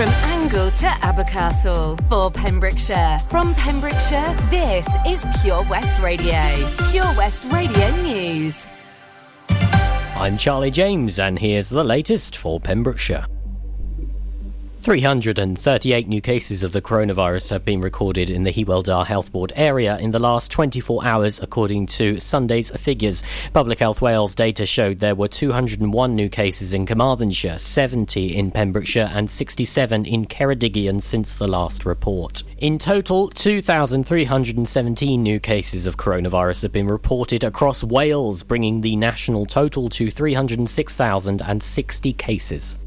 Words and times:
From 0.00 0.08
Angle 0.08 0.70
to 0.70 0.86
Abercastle 0.86 1.98
for 2.08 2.30
Pembrokeshire. 2.30 3.18
From 3.28 3.54
Pembrokeshire, 3.54 4.34
this 4.48 4.88
is 5.06 5.22
Pure 5.42 5.68
West 5.68 6.00
Radio. 6.00 6.40
Pure 6.90 7.14
West 7.18 7.44
Radio 7.52 7.94
News. 7.96 8.66
I'm 10.16 10.38
Charlie 10.38 10.70
James, 10.70 11.18
and 11.18 11.38
here's 11.38 11.68
the 11.68 11.84
latest 11.84 12.38
for 12.38 12.58
Pembrokeshire. 12.58 13.26
338 14.82 16.08
new 16.08 16.22
cases 16.22 16.62
of 16.62 16.72
the 16.72 16.80
coronavirus 16.80 17.50
have 17.50 17.66
been 17.66 17.82
recorded 17.82 18.30
in 18.30 18.44
the 18.44 18.50
Hywel 18.50 18.82
Dda 18.82 19.04
Health 19.04 19.30
Board 19.30 19.52
area 19.54 19.98
in 19.98 20.10
the 20.10 20.18
last 20.18 20.50
24 20.50 21.04
hours, 21.04 21.38
according 21.38 21.86
to 21.86 22.18
Sunday's 22.18 22.70
figures. 22.70 23.22
Public 23.52 23.78
Health 23.78 24.00
Wales 24.00 24.34
data 24.34 24.64
showed 24.64 25.00
there 25.00 25.14
were 25.14 25.28
201 25.28 26.16
new 26.16 26.30
cases 26.30 26.72
in 26.72 26.86
Carmarthenshire, 26.86 27.58
70 27.58 28.34
in 28.34 28.50
Pembrokeshire, 28.50 29.10
and 29.12 29.30
67 29.30 30.06
in 30.06 30.24
Ceredigion 30.24 31.02
since 31.02 31.36
the 31.36 31.46
last 31.46 31.84
report. 31.84 32.42
In 32.56 32.78
total, 32.78 33.28
2,317 33.28 35.22
new 35.22 35.38
cases 35.38 35.84
of 35.84 35.98
coronavirus 35.98 36.62
have 36.62 36.72
been 36.72 36.86
reported 36.86 37.44
across 37.44 37.84
Wales, 37.84 38.42
bringing 38.42 38.80
the 38.80 38.96
national 38.96 39.44
total 39.44 39.90
to 39.90 40.10
306,060 40.10 42.12
cases. 42.14 42.78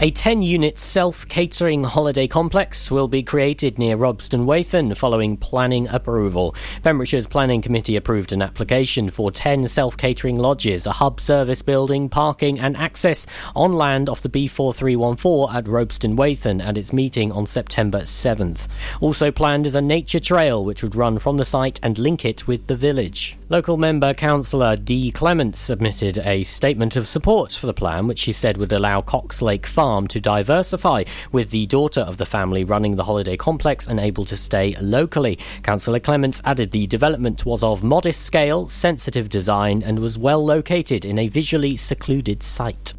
A 0.00 0.10
10 0.10 0.42
unit 0.42 0.80
self 0.80 1.28
catering 1.28 1.84
holiday 1.84 2.26
complex 2.26 2.90
will 2.90 3.06
be 3.06 3.22
created 3.22 3.78
near 3.78 3.96
Robeston 3.96 4.46
Wathen 4.46 4.96
following 4.96 5.36
planning 5.36 5.86
approval. 5.88 6.56
Pembrokeshire's 6.82 7.28
Planning 7.28 7.62
Committee 7.62 7.94
approved 7.94 8.32
an 8.32 8.42
application 8.42 9.10
for 9.10 9.30
10 9.30 9.68
self 9.68 9.96
catering 9.96 10.36
lodges, 10.36 10.86
a 10.86 10.92
hub 10.92 11.20
service 11.20 11.62
building, 11.62 12.08
parking, 12.08 12.58
and 12.58 12.76
access 12.76 13.26
on 13.54 13.74
land 13.74 14.08
off 14.08 14.22
the 14.22 14.28
B4314 14.28 15.54
at 15.54 15.64
Robeston 15.66 16.16
Wathen 16.16 16.60
at 16.60 16.78
its 16.78 16.92
meeting 16.92 17.30
on 17.30 17.46
September 17.46 18.00
7th. 18.00 18.68
Also 19.00 19.30
planned 19.30 19.66
is 19.66 19.74
a 19.76 19.82
nature 19.82 20.20
trail 20.20 20.64
which 20.64 20.82
would 20.82 20.96
run 20.96 21.18
from 21.18 21.36
the 21.36 21.44
site 21.44 21.78
and 21.82 21.98
link 21.98 22.24
it 22.24 22.48
with 22.48 22.66
the 22.66 22.76
village. 22.76 23.36
Local 23.52 23.76
member 23.76 24.14
councillor 24.14 24.76
Dee 24.76 25.10
Clements 25.10 25.60
submitted 25.60 26.16
a 26.24 26.42
statement 26.42 26.96
of 26.96 27.06
support 27.06 27.52
for 27.52 27.66
the 27.66 27.74
plan, 27.74 28.06
which 28.06 28.20
she 28.20 28.32
said 28.32 28.56
would 28.56 28.72
allow 28.72 29.02
Cox 29.02 29.42
Lake 29.42 29.66
Farm 29.66 30.08
to 30.08 30.22
diversify, 30.22 31.04
with 31.32 31.50
the 31.50 31.66
daughter 31.66 32.00
of 32.00 32.16
the 32.16 32.24
family 32.24 32.64
running 32.64 32.96
the 32.96 33.04
holiday 33.04 33.36
complex 33.36 33.86
and 33.86 34.00
able 34.00 34.24
to 34.24 34.38
stay 34.38 34.74
locally. 34.80 35.38
Councillor 35.62 36.00
Clements 36.00 36.40
added 36.46 36.70
the 36.70 36.86
development 36.86 37.44
was 37.44 37.62
of 37.62 37.84
modest 37.84 38.22
scale, 38.22 38.68
sensitive 38.68 39.28
design, 39.28 39.82
and 39.82 39.98
was 39.98 40.16
well 40.16 40.42
located 40.42 41.04
in 41.04 41.18
a 41.18 41.28
visually 41.28 41.76
secluded 41.76 42.42
site. 42.42 42.94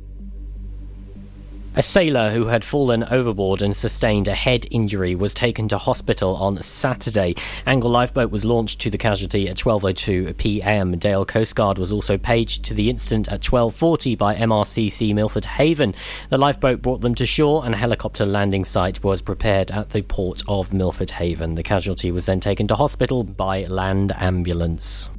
A 1.76 1.82
sailor 1.82 2.30
who 2.30 2.46
had 2.46 2.64
fallen 2.64 3.04
overboard 3.06 3.64
and 3.64 3.76
sustained 3.76 4.28
a 4.28 4.36
head 4.36 4.68
injury 4.70 5.16
was 5.16 5.34
taken 5.34 5.68
to 5.70 5.80
hospital 5.80 6.36
on 6.36 6.62
Saturday. 6.62 7.34
Angle 7.66 7.90
lifeboat 7.90 8.30
was 8.30 8.46
launched 8.46 8.80
to 8.82 8.92
the 8.92 8.98
casualty 9.00 9.50
at 9.50 9.58
12:02 9.58 10.38
p.m. 10.38 11.00
Dale 11.00 11.26
Coast 11.26 11.56
Guard 11.56 11.80
was 11.80 11.92
also 11.92 12.16
paged 12.16 12.64
to 12.66 12.76
the 12.76 12.92
incident 12.92 13.28
at 13.28 13.42
12:40 13.42 14.16
by 14.16 14.36
MRCC 14.36 15.16
Milford 15.16 15.46
Haven. 15.46 15.96
The 16.30 16.38
lifeboat 16.38 16.84
brought 16.84 17.02
them 17.02 17.16
to 17.16 17.26
shore 17.26 17.66
and 17.66 17.74
a 17.74 17.78
helicopter 17.78 18.28
landing 18.28 18.66
site 18.66 19.04
was 19.04 19.24
prepared 19.24 19.72
at 19.72 19.90
the 19.90 20.04
port 20.04 20.44
of 20.48 20.74
Milford 20.74 21.10
Haven. 21.10 21.56
The 21.56 21.64
casualty 21.64 22.12
was 22.12 22.28
then 22.28 22.40
taken 22.40 22.68
to 22.68 22.76
hospital 22.76 23.24
by 23.24 23.64
land 23.64 24.12
ambulance. 24.18 25.10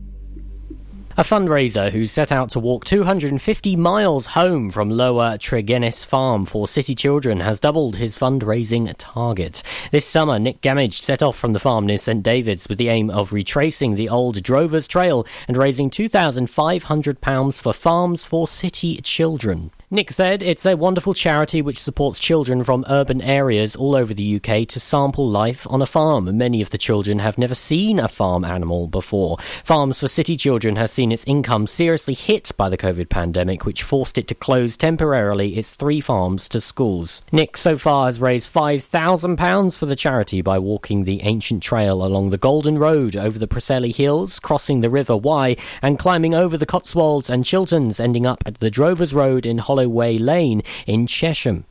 A 1.17 1.23
fundraiser 1.23 1.93
who 1.93 2.09
set 2.09 2.33
out 2.33 2.51
to 2.51 2.59
walk 2.59 2.84
250 2.84 3.77
miles 3.77 4.27
home 4.27 4.69
from 4.69 4.91
Lower 4.91 5.39
Treginnis 5.39 6.05
Farm 6.05 6.45
for 6.45 6.67
city 6.67 6.97
children 6.97 7.39
has 7.39 7.61
doubled 7.61 7.95
his 7.95 8.19
fundraising 8.19 8.93
target. 8.98 9.62
This 9.92 10.05
summer, 10.05 10.41
Nick 10.41 10.61
Gamage 10.61 10.95
set 10.95 11.23
off 11.23 11.39
from 11.39 11.53
the 11.53 11.61
farm 11.61 11.87
near 11.87 11.98
St 11.98 12.20
David's 12.20 12.69
with 12.69 12.79
the 12.79 12.89
aim 12.89 13.11
of 13.11 13.33
retracing 13.33 13.95
the 13.95 14.08
old 14.08 14.42
Drovers 14.42 14.89
Trail 14.89 15.25
and 15.47 15.57
raising 15.57 15.89
£2,500 15.89 17.61
for 17.61 17.73
Farms 17.73 18.25
for 18.25 18.48
City 18.48 19.01
Children. 19.01 19.70
Nick 19.90 20.11
said 20.11 20.42
it's 20.42 20.64
a 20.64 20.77
wonderful 20.77 21.12
charity 21.12 21.61
which 21.61 21.78
supports 21.78 22.18
children 22.18 22.64
from 22.64 22.86
urban 22.89 23.20
areas 23.20 23.77
all 23.77 23.95
over 23.95 24.14
the 24.14 24.36
UK 24.36 24.67
to 24.67 24.80
sample 24.80 25.28
life 25.28 25.67
on 25.68 25.83
a 25.83 25.86
farm. 25.86 26.34
Many 26.36 26.62
of 26.62 26.70
the 26.70 26.78
children 26.78 27.18
have 27.18 27.36
never 27.36 27.55
seen 27.55 27.98
a 27.98 28.08
farm 28.08 28.45
animal 28.45 28.89
before. 28.89 29.36
Farms 29.62 30.00
for 30.00 30.08
City 30.08 30.36
Children 30.36 30.77
has 30.77 30.90
seen 30.90 31.12
its 31.12 31.24
income 31.24 31.67
seriously 31.67 32.14
hit 32.14 32.50
by 32.56 32.70
the 32.70 32.78
COVID 32.78 33.11
pandemic, 33.11 33.67
which 33.67 33.83
forced 33.83 34.17
it 34.17 34.27
to 34.28 34.34
close 34.34 34.78
temporarily 34.78 35.58
its 35.58 35.74
three 35.74 36.01
farms 36.01 36.48
to 36.48 36.62
schools. 36.62 37.22
Nick 37.30 37.58
so 37.58 37.77
far 37.77 38.06
has 38.06 38.20
raised 38.20 38.52
£5,000 38.52 39.77
for 39.77 39.84
the 39.84 39.96
charity 39.96 40.40
by 40.40 40.58
walking 40.58 41.05
the 41.05 41.22
ancient 41.22 41.62
trail 41.62 42.05
along 42.05 42.30
the 42.30 42.39
Golden 42.39 42.78
Road 42.78 43.16
over 43.16 43.39
the 43.39 43.48
Preseli 43.48 43.95
Hills, 43.95 44.40
crossing 44.40 44.80
the 44.80 44.90
River 44.90 45.16
Wye, 45.16 45.56
and 45.83 45.98
climbing 45.98 46.34
over 46.34 46.56
the 46.56 46.66
Cotswolds 46.66 47.28
and 47.28 47.45
Chilterns, 47.45 48.01
ending 48.01 48.24
up 48.24 48.42
at 48.46 48.61
the 48.61 48.70
Drovers 48.70 49.12
Road 49.12 49.45
in 49.45 49.58
Hollow 49.58 49.73
Holloway 49.74 50.18
Lane 50.18 50.62
in 50.86 51.08
Chesham. 51.08 51.64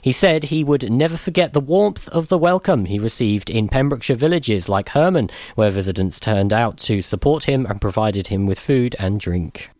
He 0.00 0.12
said 0.12 0.44
he 0.44 0.62
would 0.62 0.88
never 0.88 1.16
forget 1.16 1.52
the 1.52 1.58
warmth 1.58 2.08
of 2.10 2.28
the 2.28 2.38
welcome 2.38 2.84
he 2.84 2.96
received 2.96 3.50
in 3.50 3.68
Pembrokeshire 3.68 4.14
villages 4.14 4.68
like 4.68 4.90
Hermon, 4.90 5.30
where 5.56 5.72
residents 5.72 6.20
turned 6.20 6.52
out 6.52 6.78
to 6.78 7.02
support 7.02 7.44
him 7.44 7.66
and 7.66 7.80
provided 7.80 8.28
him 8.28 8.46
with 8.46 8.60
food 8.60 8.94
and 9.00 9.18
drink. 9.18 9.70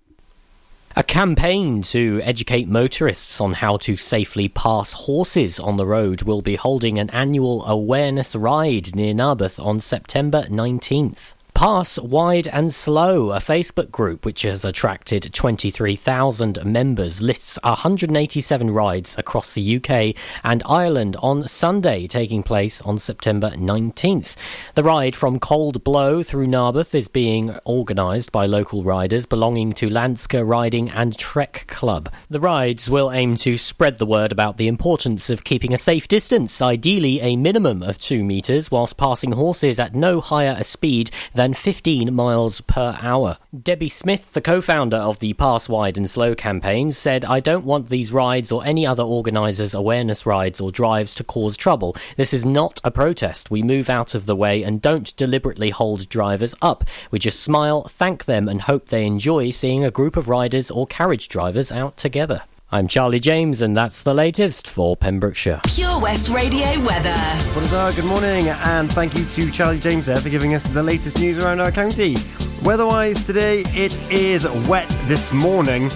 A 0.97 1.05
campaign 1.05 1.83
to 1.83 2.21
educate 2.25 2.67
motorists 2.67 3.41
on 3.41 3.53
how 3.53 3.77
to 3.77 3.97
safely 3.97 4.49
pass 4.49 4.93
horses 4.93 5.61
on 5.61 5.77
the 5.77 5.87
road 5.87 6.23
will 6.23 6.43
be 6.43 6.57
holding 6.57 6.99
an 6.99 7.09
annual 7.11 7.65
awareness 7.67 8.35
ride 8.35 8.97
near 8.97 9.15
Narberth 9.15 9.65
on 9.65 9.79
September 9.79 10.43
19th. 10.49 11.35
Pass 11.61 11.99
Wide 11.99 12.49
and 12.49 12.73
Slow, 12.73 13.33
a 13.33 13.37
Facebook 13.39 13.91
group 13.91 14.25
which 14.25 14.41
has 14.43 14.65
attracted 14.65 15.31
23,000 15.31 16.65
members, 16.65 17.21
lists 17.21 17.59
187 17.63 18.71
rides 18.71 19.19
across 19.19 19.53
the 19.53 19.77
UK 19.77 20.17
and 20.43 20.63
Ireland 20.65 21.19
on 21.19 21.47
Sunday, 21.47 22.07
taking 22.07 22.43
place 22.43 22.81
on 22.81 22.97
September 22.97 23.51
19th. 23.51 24.37
The 24.75 24.83
ride 24.83 25.15
from 25.15 25.39
Cold 25.39 25.85
Blow 25.85 26.23
through 26.23 26.47
Narberth 26.47 26.95
is 26.95 27.09
being 27.09 27.55
organised 27.67 28.33
by 28.33 28.47
local 28.47 28.83
riders 28.83 29.27
belonging 29.27 29.75
to 29.75 29.91
Landsker 29.91 30.49
Riding 30.49 30.89
and 30.89 31.19
Trek 31.19 31.67
Club. 31.69 32.11
The 32.31 32.41
rides 32.41 32.89
will 32.89 33.13
aim 33.13 33.37
to 33.37 33.59
spread 33.59 33.99
the 33.99 34.07
word 34.07 34.33
about 34.33 34.57
the 34.57 34.67
importance 34.67 35.29
of 35.29 35.45
keeping 35.45 35.75
a 35.75 35.77
safe 35.79 36.09
distance, 36.09 36.63
ideally 36.63 37.21
a 37.21 37.37
minimum 37.37 37.83
of 37.83 37.99
two 37.99 38.25
metres, 38.25 38.71
whilst 38.71 38.97
passing 38.97 39.33
horses 39.33 39.79
at 39.79 39.95
no 39.95 40.23
higher 40.23 40.57
a 40.59 40.65
speed 40.65 41.11
than 41.35 41.50
than 41.51 41.55
15 41.55 42.15
miles 42.15 42.61
per 42.61 42.97
hour. 43.03 43.37
Debbie 43.61 43.89
Smith, 43.89 44.35
the 44.35 44.41
co 44.41 44.61
founder 44.61 44.99
of 44.99 45.19
the 45.19 45.33
Pass 45.33 45.69
Wide 45.69 45.99
and 45.99 46.09
Slow 46.09 46.37
campaign, 46.37 46.93
said, 46.93 47.25
I 47.25 47.41
don't 47.41 47.65
want 47.65 47.89
these 47.89 48.13
rides 48.13 48.53
or 48.53 48.65
any 48.65 48.87
other 48.87 49.03
organisers' 49.03 49.75
awareness 49.75 50.25
rides 50.25 50.61
or 50.61 50.71
drives 50.71 51.13
to 51.17 51.25
cause 51.25 51.57
trouble. 51.57 51.97
This 52.17 52.33
is 52.33 52.45
not 52.45 52.81
a 52.85 52.93
protest. 52.93 53.51
We 53.51 53.65
move 53.65 53.91
out 53.91 54.15
of 54.15 54.27
the 54.27 54.37
way 54.37 54.63
and 54.63 54.81
don't 54.81 55.17
deliberately 55.17 55.71
hold 55.71 56.09
drivers 56.09 56.55
up. 56.63 56.85
We 57.11 57.19
just 57.19 57.41
smile, 57.41 57.83
thank 57.89 58.27
them, 58.27 58.49
and 58.49 58.63
hope 58.63 58.87
they 58.87 59.05
enjoy 59.05 59.51
seeing 59.51 59.85
a 59.85 59.91
group 59.91 60.17
of 60.17 60.29
riders 60.29 60.71
or 60.71 60.87
carriage 60.87 61.29
drivers 61.29 61.73
out 61.73 61.97
together. 61.97 62.43
I'm 62.73 62.87
Charlie 62.87 63.19
James, 63.19 63.63
and 63.63 63.77
that's 63.77 64.05
the 64.05 64.15
latest 64.15 64.71
for 64.71 64.97
Pembrokeshire. 64.97 65.61
Pure 65.67 65.99
West 65.99 66.29
Radio 66.29 66.69
weather. 66.85 67.17
Bonjour, 67.53 67.91
good 67.93 68.05
morning, 68.05 68.47
and 68.47 68.89
thank 68.93 69.19
you 69.19 69.25
to 69.25 69.51
Charlie 69.51 69.81
James 69.81 70.07
there 70.07 70.19
for 70.19 70.29
giving 70.29 70.55
us 70.55 70.63
the 70.63 70.81
latest 70.81 71.19
news 71.19 71.43
around 71.43 71.61
our 71.61 71.73
county. 71.73 72.15
Weather-wise 72.63 73.25
today, 73.25 73.65
it 73.71 74.01
is 74.13 74.49
wet 74.69 74.89
this 75.07 75.33
morning, 75.33 75.89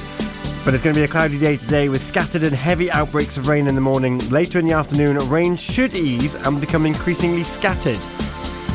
but 0.64 0.74
it's 0.74 0.82
going 0.82 0.94
to 0.94 1.00
be 1.00 1.04
a 1.04 1.08
cloudy 1.08 1.38
day 1.38 1.56
today 1.56 1.88
with 1.88 2.02
scattered 2.02 2.42
and 2.42 2.56
heavy 2.56 2.90
outbreaks 2.90 3.36
of 3.36 3.46
rain 3.46 3.68
in 3.68 3.76
the 3.76 3.80
morning. 3.80 4.18
Later 4.30 4.58
in 4.58 4.66
the 4.66 4.74
afternoon, 4.74 5.16
rain 5.28 5.54
should 5.54 5.94
ease 5.94 6.34
and 6.34 6.60
become 6.60 6.86
increasingly 6.86 7.44
scattered. 7.44 8.00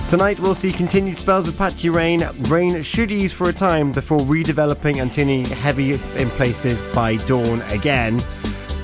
Tonight 0.09 0.39
we'll 0.39 0.56
see 0.56 0.71
continued 0.71 1.19
spells 1.19 1.47
of 1.47 1.56
patchy 1.56 1.88
rain. 1.88 2.27
Rain 2.47 2.81
should 2.81 3.11
ease 3.11 3.31
for 3.31 3.50
a 3.50 3.53
time 3.53 3.91
before 3.91 4.17
redeveloping 4.21 5.00
and 5.00 5.13
turning 5.13 5.45
heavy 5.45 5.91
in 5.91 6.29
places 6.31 6.81
by 6.95 7.17
dawn 7.27 7.61
again. 7.69 8.19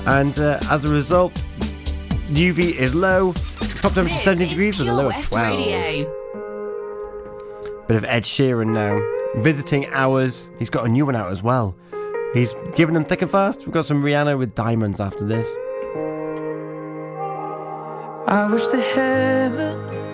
And 0.06 0.38
uh, 0.38 0.60
as 0.70 0.84
a 0.84 0.88
result, 0.88 1.32
UV 2.28 2.76
is 2.76 2.94
low. 2.94 3.32
Top 3.32 3.94
temperature 3.94 4.14
17 4.14 4.48
degrees 4.50 4.78
with 4.78 4.86
a 4.86 4.94
low 4.94 5.08
of 5.08 5.20
12. 5.20 5.58
Radio. 5.58 6.04
Bit 7.88 7.96
of 7.96 8.04
Ed 8.04 8.22
Sheeran 8.22 8.68
now. 8.68 8.96
Visiting 9.42 9.86
hours. 9.86 10.48
He's 10.60 10.70
got 10.70 10.86
a 10.86 10.88
new 10.88 11.06
one 11.06 11.16
out 11.16 11.32
as 11.32 11.42
well. 11.42 11.74
He's 12.34 12.54
giving 12.76 12.94
them 12.94 13.02
thick 13.02 13.22
and 13.22 13.30
fast. 13.32 13.66
We've 13.66 13.72
got 13.72 13.84
some 13.84 14.00
Rihanna 14.00 14.38
with 14.38 14.54
diamonds 14.54 15.00
after 15.00 15.24
this. 15.24 15.52
I 18.28 18.48
wish 18.48 18.68
the 18.68 18.80
heaven 18.80 20.05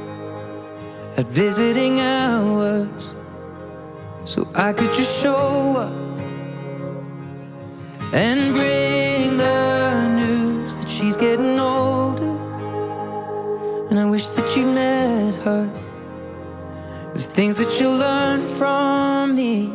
at 1.17 1.27
visiting 1.27 2.01
hours 2.01 3.11
so 4.25 4.49
I 4.55 4.73
could 4.73 4.93
just 4.95 5.21
show 5.21 5.77
up 5.77 5.93
and 8.15 8.55
bring 8.55 9.37
the 9.37 10.09
news 10.17 10.75
that 10.77 10.89
she's 10.89 11.17
getting 11.17 11.59
older. 11.59 12.33
And 13.91 13.99
I 13.99 14.09
wish 14.09 14.29
that 14.29 14.57
you 14.57 14.65
met 14.67 15.35
her. 15.47 15.71
The 17.15 17.21
things 17.21 17.57
that 17.57 17.79
you 17.79 17.91
learned 17.91 18.49
from 18.49 19.35
me, 19.37 19.71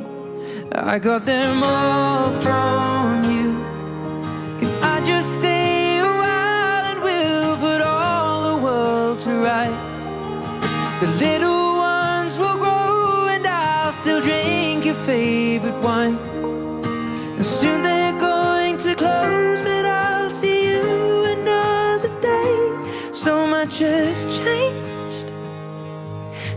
I 0.74 0.98
got 0.98 1.26
them 1.26 1.62
all 1.64 2.32
from 2.42 3.24
you. 3.32 3.54
Can 4.60 4.84
I 4.84 5.06
just 5.06 5.36
stay? 5.36 5.57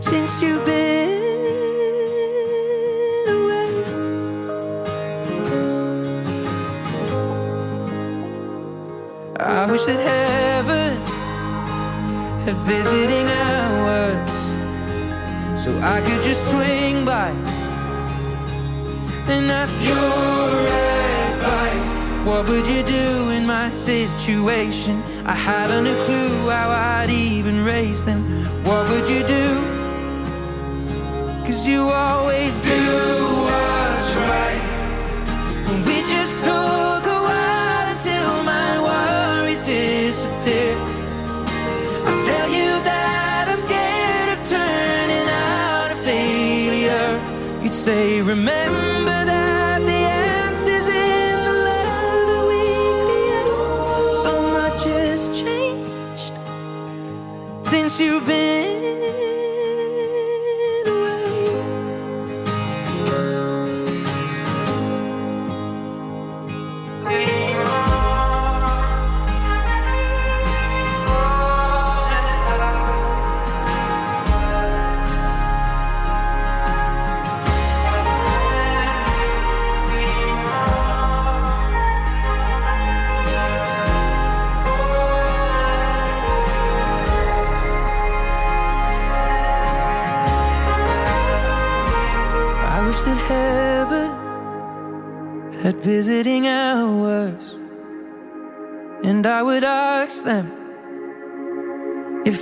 Since 0.01 0.41
you've 0.41 0.65
been 0.65 1.21
away. 3.29 3.69
I 9.39 9.67
wish 9.71 9.85
that 9.85 9.99
heaven 9.99 10.97
had 12.45 12.57
visiting 12.57 13.27
hours 13.27 14.31
so 15.63 15.71
I 15.81 16.01
could 16.01 16.23
just 16.23 16.49
swing 16.49 17.05
by 17.05 17.29
and 19.29 19.51
ask 19.51 19.79
your 19.81 20.67
advice. 21.29 21.89
What 22.25 22.47
would 22.49 22.65
you 22.65 22.83
do 22.83 23.29
in 23.29 23.45
my 23.45 23.71
situation? 23.71 25.03
I 25.25 25.33
haven't 25.33 25.85
a 25.85 25.95
clue 26.05 26.49
how 26.49 26.69
I'd 26.69 27.11
even 27.11 27.63
raise 27.63 28.03
them. 28.03 28.43
What 28.63 28.89
would 28.89 29.07
you 29.07 29.23
do? 29.27 29.70
Cause 31.61 31.67
you 31.67 31.83
always 31.89 32.59
do 32.61 32.83
what's 33.45 34.15
right. 34.15 34.61
We 35.85 36.01
just 36.09 36.35
took 36.39 37.03
a 37.05 37.19
while 37.27 37.87
until 37.93 38.43
my 38.43 38.81
worries 38.81 39.61
disappear. 39.63 40.75
I 42.09 42.11
tell 42.25 42.49
you 42.49 42.69
that 42.89 43.45
I'm 43.47 43.59
scared 43.67 44.29
of 44.33 44.49
turning 44.49 45.27
out 45.29 45.91
a 45.91 45.97
failure. 46.03 47.61
You'd 47.61 47.73
say, 47.73 48.23
remember 48.23 49.19
that 49.31 49.85
the 49.85 50.01
answer's 50.41 50.87
in 50.87 51.45
the 51.45 51.55
love 51.69 52.25
that 52.31 52.43
we 52.49 52.63
create. 53.05 53.49
So 54.23 54.33
much 54.57 54.83
has 54.85 55.29
changed 55.29 56.33
since 57.69 57.99
you've 57.99 58.25
been 58.25 58.70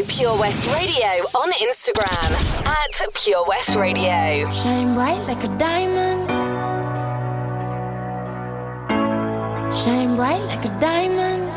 Follow 0.00 0.08
Pure 0.08 0.38
West 0.38 0.66
Radio 0.66 1.26
on 1.34 1.52
Instagram 1.52 2.66
at 2.66 3.14
Pure 3.14 3.44
West 3.46 3.74
Radio. 3.74 4.50
Shine 4.50 4.94
bright 4.94 5.20
like 5.26 5.42
a 5.44 5.58
diamond. 5.58 6.28
Shine 9.74 10.16
bright 10.16 10.42
like 10.42 10.64
a 10.64 10.78
diamond. 10.80 11.49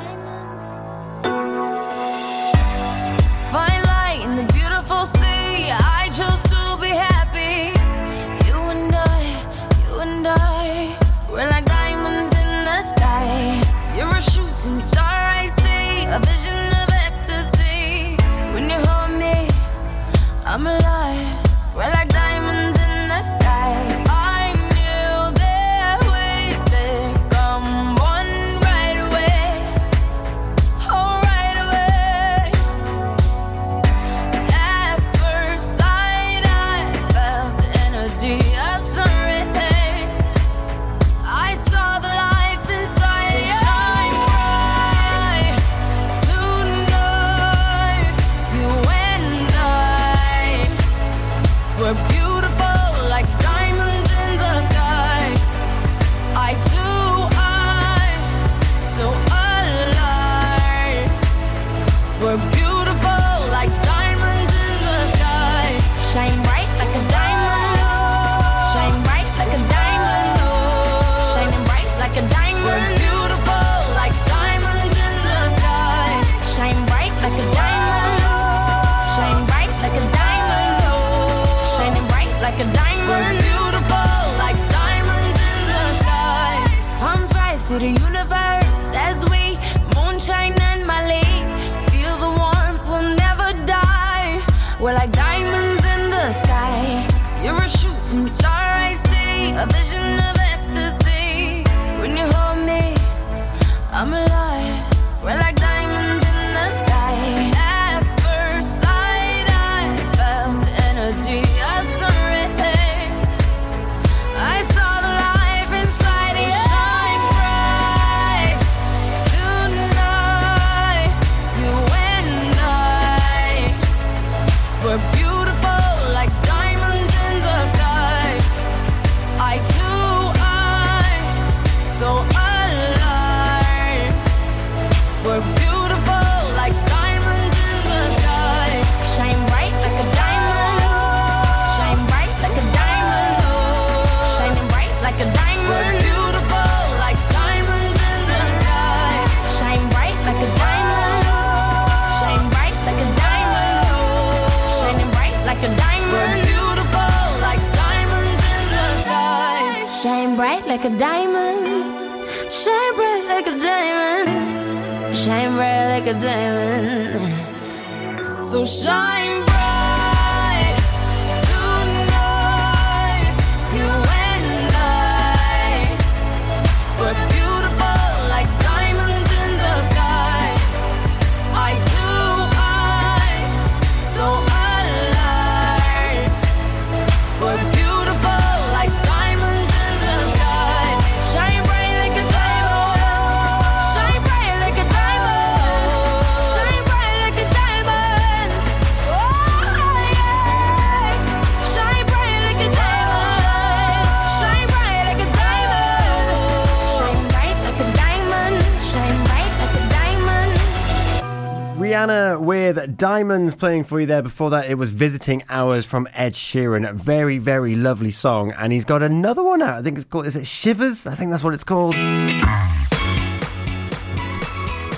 Diamonds 212.98 213.56
playing 213.56 213.86
for 213.86 214.00
you 214.00 214.06
there. 214.06 214.22
Before 214.22 214.50
that, 214.50 214.70
it 214.70 214.76
was 214.76 214.90
Visiting 214.90 215.44
Hours 215.50 215.86
from 215.86 216.08
Ed 216.14 216.34
Sheeran. 216.34 216.90
A 216.90 216.94
very, 216.94 217.38
very 217.38 217.76
lovely 217.76 218.12
song. 218.12 218.52
And 218.52 218.74
he's 218.74 218.86
got 218.86 219.02
another 219.02 219.44
one 219.44 219.62
out. 219.62 219.76
I 219.76 219.82
think 219.82 219.98
it's 219.98 220.06
called, 220.06 220.26
is 220.26 220.36
it 220.36 220.46
Shivers? 220.46 221.08
I 221.08 221.16
think 221.16 221.32
that's 221.32 221.44
what 221.44 221.54
it's 221.54 221.64
called. 221.64 221.96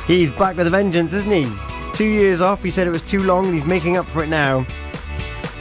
He's 0.08 0.32
back 0.32 0.58
with 0.58 0.68
a 0.68 0.70
vengeance, 0.70 1.14
isn't 1.14 1.32
he? 1.32 1.46
Two 1.94 2.08
years 2.08 2.42
off. 2.42 2.64
He 2.64 2.72
said 2.72 2.88
it 2.88 2.92
was 2.92 3.04
too 3.04 3.24
long 3.24 3.46
and 3.46 3.54
he's 3.54 3.66
making 3.66 3.98
up 3.98 4.06
for 4.08 4.24
it 4.24 4.28
now. 4.28 4.66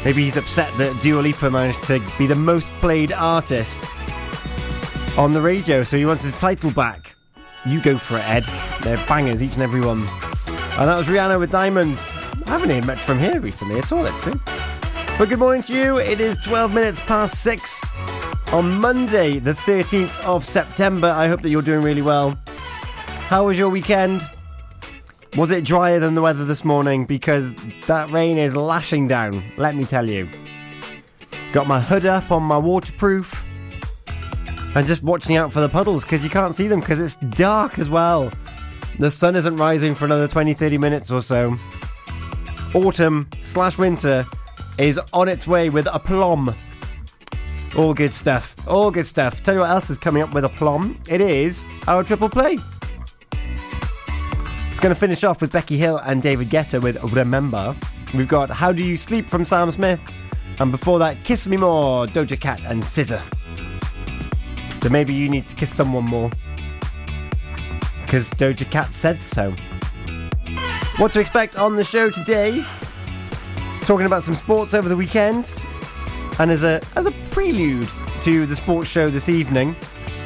Maybe 0.05 0.25
he's 0.25 0.37
upset 0.37 0.77
that 0.79 1.01
Dua 1.03 1.21
Lipa 1.21 1.51
managed 1.51 1.83
to 1.85 2.03
be 2.19 2.27
the 2.27 2.35
most 2.35 2.69
played 2.81 3.13
artist 3.13 3.79
on 5.17 5.33
the 5.33 5.41
radio, 5.41 5.83
so 5.83 5.97
he 5.97 6.05
wants 6.05 6.25
his 6.25 6.39
title 6.39 6.71
back. 6.73 7.15
You 7.65 7.81
go 7.81 7.97
for 7.97 8.19
it, 8.19 8.29
Ed. 8.29 8.45
They're 8.83 8.99
bangers, 9.07 9.43
each 9.43 9.55
and 9.55 9.63
every 9.63 9.81
one. 9.81 10.01
And 10.77 10.89
that 10.89 10.97
was 10.99 11.07
Rihanna 11.07 11.39
with 11.39 11.51
Diamonds. 11.51 12.05
I 12.47 12.51
haven't 12.51 12.71
heard 12.71 12.87
much 12.87 13.01
from 13.01 13.19
here 13.19 13.41
recently 13.41 13.79
at 13.79 13.91
all, 13.91 14.07
actually. 14.07 14.39
But 15.19 15.29
good 15.31 15.39
morning 15.39 15.63
to 15.63 15.73
you. 15.73 15.99
It 15.99 16.21
is 16.21 16.37
12 16.39 16.75
minutes 16.75 17.01
past 17.01 17.43
6 17.43 17.81
on 18.53 18.81
Monday, 18.81 19.39
the 19.39 19.53
13th 19.53 20.25
of 20.25 20.45
September. 20.45 21.09
I 21.09 21.27
hope 21.27 21.41
that 21.41 21.49
you're 21.49 21.63
doing 21.63 21.83
really 21.83 22.03
well. 22.03 22.39
How 23.29 23.47
was 23.47 23.59
your 23.59 23.71
weekend? 23.71 24.29
Was 25.37 25.51
it 25.51 25.65
drier 25.65 25.99
than 25.99 26.15
the 26.15 26.21
weather 26.21 26.45
this 26.45 26.65
morning? 26.65 27.07
Because 27.07 27.55
that 27.87 28.11
rain 28.11 28.37
is 28.37 28.55
lashing 28.55 29.09
down, 29.09 29.43
let 29.57 29.75
me 29.75 29.85
tell 29.85 30.09
you. 30.09 30.29
Got 31.53 31.67
my 31.67 31.81
hood 31.81 32.05
up 32.05 32.31
on 32.31 32.43
my 32.43 32.59
waterproof. 32.59 33.43
And 34.77 34.87
just 34.87 35.03
watching 35.03 35.37
out 35.37 35.51
for 35.53 35.61
the 35.61 35.69
puddles 35.69 36.03
because 36.03 36.23
you 36.23 36.31
can't 36.31 36.55
see 36.55 36.69
them 36.69 36.81
because 36.81 37.01
it's 37.01 37.17
dark 37.17 37.79
as 37.79 37.89
well. 37.89 38.31
The 38.99 39.11
sun 39.11 39.35
isn't 39.35 39.57
rising 39.57 39.95
for 39.95 40.05
another 40.05 40.29
20 40.29 40.53
30 40.53 40.79
minutes 40.79 41.11
or 41.11 41.23
so. 41.23 41.57
Autumn 42.75 43.29
slash 43.41 43.79
winter 43.79 44.27
is 44.79 44.99
on 45.13 45.29
its 45.29 45.47
way 45.47 45.71
with 45.71 45.87
aplomb. 45.87 46.55
All 47.77 47.95
good 47.95 48.13
stuff. 48.13 48.55
All 48.67 48.91
good 48.91 49.07
stuff. 49.07 49.43
Tell 49.43 49.55
you 49.55 49.61
what 49.61 49.71
else 49.71 49.91
is 49.91 49.99
coming 49.99 50.23
up 50.23 50.35
with 50.35 50.45
aplomb. 50.45 51.01
It 51.09 51.21
is 51.21 51.65
our 51.87 52.03
triple 52.03 52.29
play. 52.29 52.59
It's 54.71 54.81
going 54.81 54.95
to 54.95 55.01
finish 55.01 55.23
off 55.23 55.41
with 55.41 55.53
Becky 55.53 55.77
Hill 55.77 55.99
and 55.99 56.21
David 56.21 56.49
Guetta 56.49 56.83
with 56.83 57.03
Remember. 57.13 57.77
We've 58.13 58.29
got 58.29 58.51
How 58.51 58.73
Do 58.73 58.85
You 58.85 58.97
Sleep 58.97 59.31
from 59.31 59.45
Sam 59.45 59.71
Smith. 59.71 60.01
And 60.59 60.71
before 60.71 60.99
that, 60.99 61.25
Kiss 61.25 61.47
Me 61.47 61.57
More, 61.57 62.07
Doja 62.07 62.41
Cat 62.41 62.61
and 62.65 62.83
SZA. 62.83 63.23
So 64.83 64.89
maybe 64.89 65.15
you 65.15 65.29
need 65.29 65.49
to 65.49 65.57
kiss 65.57 65.75
someone 65.75 66.05
more. 66.05 66.31
Because 68.05 68.31
Doja 68.33 68.71
Cat 68.71 68.93
said 68.93 69.21
so. 69.21 69.55
What 70.99 71.11
to 71.15 71.21
expect 71.21 71.57
on 71.57 71.75
the 71.75 71.83
show 71.83 72.09
today? 72.09 72.65
Talking 73.81 74.07
about 74.07 74.23
some 74.23 74.37
sports 74.37 74.75
over 74.75 74.89
the 74.89 74.97
weekend. 74.97 75.53
And 76.39 76.53
as 76.53 76.63
a 76.63 76.81
as 76.95 77.07
a 77.07 77.11
prelude 77.33 77.89
to 78.23 78.47
the 78.47 78.55
sports 78.55 78.87
show 78.87 79.11
this 79.11 79.29
evening, 79.29 79.75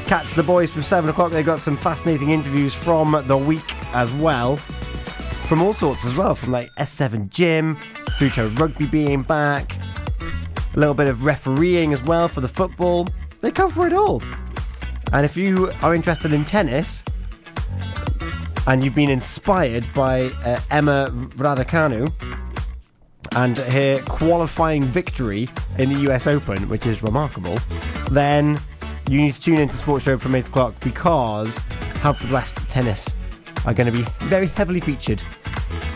catch 0.05 0.35
the 0.35 0.43
boys 0.43 0.71
from 0.71 0.83
7 0.83 1.09
o'clock. 1.09 1.31
They've 1.31 1.43
got 1.43 1.57
some 1.57 1.75
fascinating 1.75 2.29
interviews 2.29 2.75
from 2.75 3.23
the 3.25 3.35
week 3.35 3.75
as 3.95 4.11
well. 4.13 4.57
From 4.57 5.63
all 5.63 5.73
sorts 5.73 6.05
as 6.05 6.15
well, 6.15 6.35
from 6.35 6.51
like 6.51 6.69
S7 6.77 7.29
Gym 7.29 7.75
through 8.19 8.29
to 8.31 8.49
rugby 8.49 8.85
being 8.85 9.23
back. 9.23 9.75
A 10.75 10.79
little 10.79 10.93
bit 10.93 11.07
of 11.07 11.25
refereeing 11.25 11.93
as 11.93 12.03
well 12.03 12.27
for 12.27 12.41
the 12.41 12.47
football. 12.47 13.07
They 13.41 13.49
cover 13.49 13.87
it 13.87 13.93
all. 13.93 14.21
And 15.13 15.25
if 15.25 15.35
you 15.35 15.71
are 15.81 15.95
interested 15.95 16.31
in 16.31 16.45
tennis 16.45 17.03
and 18.69 18.83
you've 18.83 18.93
been 18.93 19.09
inspired 19.09 19.91
by 19.95 20.25
uh, 20.45 20.59
Emma 20.69 21.09
Raducanu 21.11 22.07
and 23.35 23.57
her 23.57 23.99
qualifying 24.03 24.83
victory 24.83 25.49
in 25.79 25.89
the 25.91 26.11
US 26.11 26.27
Open, 26.27 26.69
which 26.69 26.85
is 26.85 27.01
remarkable, 27.01 27.57
then 28.11 28.59
you 29.09 29.19
need 29.21 29.33
to 29.33 29.41
tune 29.41 29.57
into 29.57 29.75
Sports 29.75 30.05
Show 30.05 30.19
from 30.19 30.35
8 30.35 30.47
o'clock 30.47 30.75
because 30.81 31.57
Haverfordwest 32.01 32.67
Tennis 32.67 33.15
are 33.65 33.73
going 33.73 33.91
to 33.91 33.97
be 33.97 34.05
very 34.27 34.45
heavily 34.45 34.79
featured. 34.79 35.23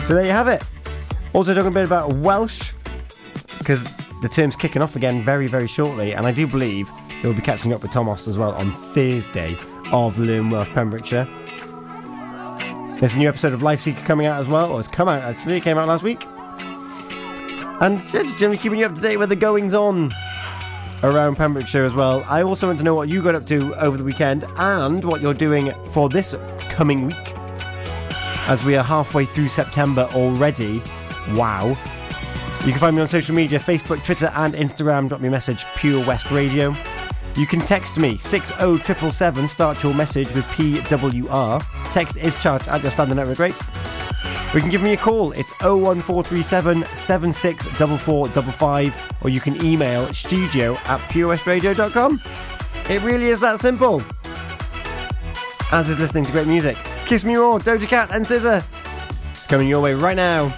So 0.06 0.16
there 0.16 0.26
you 0.26 0.32
have 0.32 0.48
it. 0.48 0.64
Also, 1.34 1.54
talking 1.54 1.68
a 1.68 1.72
bit 1.72 1.86
about 1.86 2.12
Welsh 2.14 2.74
because 3.60 3.84
the 4.24 4.30
term's 4.30 4.56
kicking 4.56 4.82
off 4.82 4.96
again 4.96 5.22
very, 5.22 5.46
very 5.46 5.68
shortly, 5.68 6.14
and 6.14 6.26
I 6.26 6.32
do 6.32 6.48
believe 6.48 6.90
they 7.22 7.28
will 7.28 7.36
be 7.36 7.42
catching 7.44 7.72
up 7.72 7.84
with 7.84 7.92
Thomas 7.92 8.28
as 8.28 8.36
well 8.36 8.54
on 8.54 8.74
Thursday 8.94 9.56
of 9.92 10.18
Learn 10.18 10.50
Welsh 10.50 10.70
Pembrokeshire. 10.70 11.28
There's 13.04 13.16
a 13.16 13.18
new 13.18 13.28
episode 13.28 13.52
of 13.52 13.62
Life 13.62 13.82
Seeker 13.82 14.00
coming 14.06 14.28
out 14.28 14.40
as 14.40 14.48
well, 14.48 14.72
or 14.72 14.80
it's 14.80 14.88
come 14.88 15.10
out 15.10 15.24
actually, 15.24 15.58
it 15.58 15.64
came 15.64 15.78
out 15.78 15.90
last 15.90 16.04
week. 16.04 16.26
And 17.82 18.00
just 18.08 18.38
generally 18.38 18.58
keeping 18.58 18.80
you 18.80 18.86
up 18.86 18.96
to 18.96 19.02
date 19.02 19.18
with 19.18 19.28
the 19.28 19.36
goings 19.36 19.76
on 19.76 20.10
around 21.04 21.36
Pembrokeshire 21.36 21.84
as 21.84 21.94
well. 21.94 22.24
I 22.30 22.44
also 22.44 22.68
want 22.68 22.80
to 22.80 22.86
know 22.86 22.96
what 22.96 23.10
you 23.10 23.22
got 23.22 23.36
up 23.36 23.46
to 23.48 23.76
over 23.76 23.98
the 23.98 24.06
weekend 24.06 24.46
and 24.56 25.04
what 25.04 25.20
you're 25.20 25.34
doing 25.34 25.74
for 25.90 26.08
this 26.08 26.34
coming 26.70 27.08
week. 27.08 27.34
As 28.48 28.64
we 28.64 28.78
are 28.78 28.86
halfway 28.86 29.26
through 29.26 29.50
September 29.50 30.08
already. 30.14 30.82
Wow. 31.32 31.76
You 32.62 32.72
can 32.72 32.80
find 32.80 32.96
me 32.96 33.02
on 33.02 33.10
social 33.10 33.36
media 33.36 33.60
Facebook, 33.60 34.02
Twitter, 34.06 34.32
and 34.34 34.54
Instagram. 34.54 35.10
Drop 35.10 35.20
me 35.20 35.28
a 35.28 35.32
message, 35.32 35.66
Pure 35.76 36.06
West 36.06 36.32
Radio. 36.32 36.74
You 37.36 37.48
can 37.48 37.62
text 37.62 37.98
me 37.98 38.16
60777, 38.18 39.48
start 39.48 39.82
your 39.82 39.96
message 39.96 40.32
with 40.34 40.46
PWR. 40.46 41.66
Text 41.92 42.18
is 42.18 42.40
charged 42.42 42.68
at 42.68 42.84
your 42.84 42.92
standard 42.92 43.16
network 43.16 43.40
rate. 43.40 43.60
You 44.54 44.62
can 44.62 44.70
give 44.70 44.84
me 44.84 44.94
a 44.94 44.98
call, 44.98 45.32
it's 45.32 45.50
01437 45.62 46.86
764455, 46.96 49.14
or 49.22 49.30
you 49.30 49.40
can 49.40 49.66
email 49.66 50.14
studio 50.14 50.76
at 50.86 51.00
purewestradio.com. 51.10 52.22
It 52.88 53.02
really 53.02 53.30
is 53.30 53.40
that 53.40 53.60
simple. 53.60 54.04
As 55.72 55.90
is 55.90 55.98
listening 55.98 56.26
to 56.26 56.32
great 56.32 56.46
music. 56.46 56.78
Kiss 57.08 57.26
Me 57.26 57.36
More, 57.36 57.58
Doja 57.58 57.88
Cat, 57.88 58.14
and 58.14 58.28
SZA. 58.28 58.64
It's 59.32 59.48
coming 59.48 59.68
your 59.68 59.82
way 59.82 59.96
right 59.96 60.16
now 60.16 60.56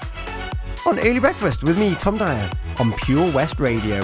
on 0.86 1.00
Early 1.00 1.20
Breakfast 1.20 1.64
with 1.64 1.80
me, 1.80 1.96
Tom 1.96 2.18
Dyer, 2.18 2.52
on 2.80 2.92
Pure 2.94 3.32
West 3.32 3.62
Radio. 3.62 4.04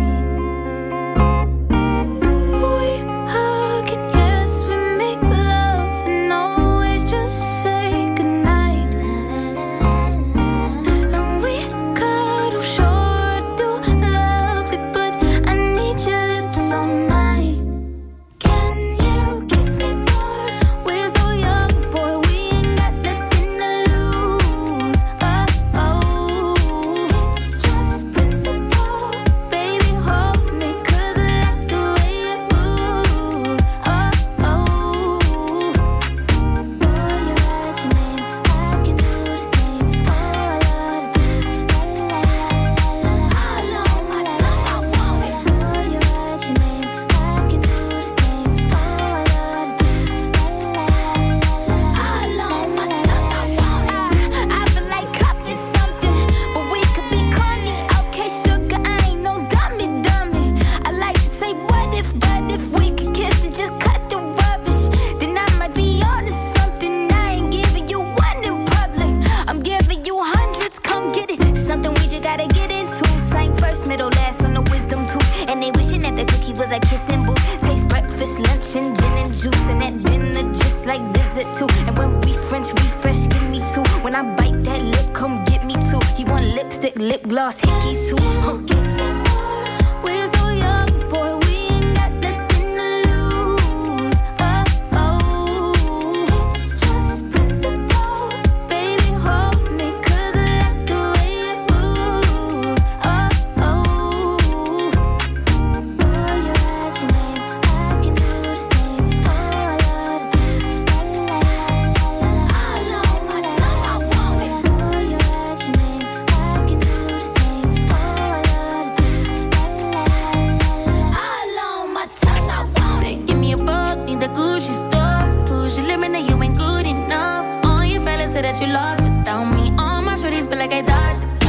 me 130.81 130.87
das 130.87 131.40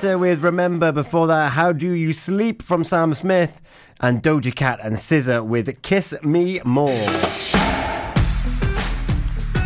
Guetta 0.00 0.18
with 0.18 0.42
Remember. 0.42 0.92
Before 0.92 1.26
that, 1.26 1.52
How 1.52 1.72
Do 1.72 1.92
You 1.92 2.14
Sleep 2.14 2.62
from 2.62 2.84
Sam 2.84 3.12
Smith 3.12 3.60
and 4.00 4.22
Doja 4.22 4.54
Cat 4.54 4.80
and 4.82 4.96
SZA 4.96 5.44
with 5.44 5.82
Kiss 5.82 6.14
Me 6.22 6.58
More. 6.64 6.86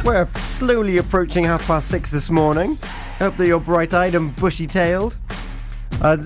We're 0.04 0.28
slowly 0.46 0.98
approaching 0.98 1.44
half 1.44 1.64
past 1.68 1.88
six 1.88 2.10
this 2.10 2.30
morning. 2.30 2.76
Hope 3.18 3.36
that 3.36 3.46
you're 3.46 3.60
bright 3.60 3.94
eyed 3.94 4.16
and 4.16 4.34
bushy 4.34 4.66
tailed. 4.66 5.16
Uh, 6.00 6.16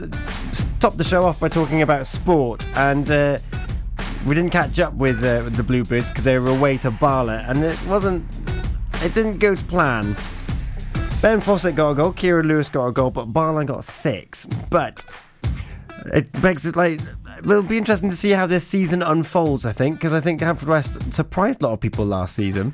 top 0.81 0.97
the 0.97 1.05
show 1.05 1.25
off 1.25 1.39
by 1.39 1.49
talking 1.49 1.83
about 1.83 2.07
sport, 2.07 2.67
and 2.77 3.11
uh, 3.11 3.39
we 4.27 4.35
didn't 4.35 4.53
catch 4.53 4.81
up 4.81 4.95
with, 4.95 5.23
uh, 5.23 5.43
the 5.51 5.63
Bluebirds 5.63 6.09
because 6.09 6.25
they 6.25 6.39
were 6.39 6.49
away 6.49 6.79
to 6.79 6.91
Bala, 6.91 7.45
and 7.47 7.63
it 7.63 7.79
wasn't. 7.87 8.25
It 9.03 9.13
didn't 9.13 9.39
go 9.39 9.55
to 9.55 9.65
plan. 9.65 10.17
Ben 11.21 11.41
Fawcett 11.41 11.75
got 11.75 11.91
a 11.91 11.95
goal, 11.97 12.13
Kira 12.13 12.45
Lewis 12.45 12.69
got 12.69 12.87
a 12.87 12.93
goal, 12.93 13.11
but 13.11 13.27
Bala 13.27 13.65
got 13.65 13.83
six. 13.83 14.47
But 14.71 15.05
it 16.15 16.31
begs 16.41 16.65
it 16.65 16.77
like 16.77 17.01
it'll 17.39 17.65
be 17.65 17.77
interesting 17.77 18.09
to 18.09 18.15
see 18.15 18.31
how 18.31 18.47
this 18.47 18.65
season 18.65 19.03
unfolds. 19.03 19.67
I 19.67 19.73
think 19.73 19.97
because 19.97 20.13
I 20.13 20.21
think 20.21 20.41
Haverfordwest 20.41 21.13
surprised 21.13 21.61
a 21.61 21.67
lot 21.67 21.73
of 21.73 21.81
people 21.81 22.07
last 22.07 22.37
season 22.37 22.73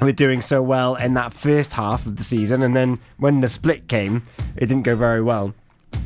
with 0.00 0.16
doing 0.16 0.40
so 0.40 0.62
well 0.62 0.94
in 0.96 1.12
that 1.14 1.34
first 1.34 1.74
half 1.74 2.06
of 2.06 2.16
the 2.16 2.24
season, 2.24 2.62
and 2.62 2.74
then 2.74 2.98
when 3.18 3.40
the 3.40 3.48
split 3.48 3.88
came, 3.88 4.22
it 4.56 4.66
didn't 4.66 4.84
go 4.84 4.96
very 4.96 5.20
well. 5.20 5.52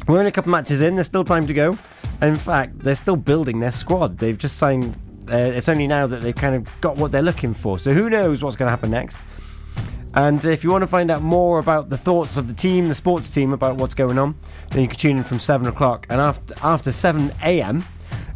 We're 0.09 0.19
only 0.19 0.31
a 0.31 0.33
couple 0.33 0.51
matches 0.51 0.81
in. 0.81 0.97
There's 0.97 1.07
still 1.07 1.25
time 1.25 1.47
to 1.47 1.55
go. 1.55 1.79
In 2.21 2.35
fact, 2.35 2.81
they're 2.81 2.97
still 2.97 3.17
building 3.17 3.61
their 3.61 3.73
squad. 3.73 4.19
They've 4.19 4.37
just 4.39 4.57
signed. 4.57 4.97
Uh, 5.31 5.37
it's 5.37 5.69
only 5.69 5.87
now 5.87 6.09
that 6.09 6.23
they've 6.23 6.35
kind 6.35 6.57
of 6.57 6.81
got 6.81 6.97
what 6.97 7.13
they're 7.13 7.23
looking 7.23 7.55
for. 7.55 7.79
So 7.79 7.93
who 7.93 8.11
knows 8.11 8.43
what's 8.43 8.57
going 8.57 8.67
to 8.67 8.71
happen 8.71 8.91
next? 8.91 9.19
And 10.15 10.45
if 10.45 10.65
you 10.65 10.71
want 10.71 10.83
to 10.83 10.89
find 10.89 11.11
out 11.11 11.23
more 11.23 11.59
about 11.59 11.89
the 11.89 11.97
thoughts 11.97 12.37
of 12.37 12.49
the 12.49 12.55
team, 12.55 12.87
the 12.87 12.95
sports 12.95 13.31
team, 13.31 13.53
about 13.53 13.77
what's 13.77 13.95
going 13.95 14.19
on, 14.19 14.35
then 14.71 14.83
you 14.83 14.89
can 14.89 14.97
tune 14.97 15.19
in 15.19 15.25
from 15.25 15.39
7 15.39 15.67
o'clock. 15.69 16.07
And 16.11 16.21
after, 16.21 16.55
after 16.63 16.91
7 16.91 17.33
a.m., 17.45 17.85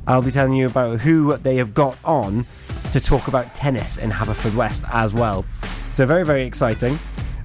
I'll 0.07 0.23
be 0.23 0.31
telling 0.31 0.53
you 0.53 0.67
about 0.67 1.01
who 1.01 1.37
they 1.39 1.57
have 1.57 1.75
got 1.75 1.99
on 2.05 2.47
to 2.93 3.01
talk 3.01 3.27
about 3.27 3.55
tennis 3.55 3.97
in 3.97 4.11
Haverfordwest 4.11 4.89
as 4.93 5.13
well. 5.13 5.45
So, 5.95 6.07
very, 6.07 6.25
very 6.25 6.45
exciting. 6.45 6.99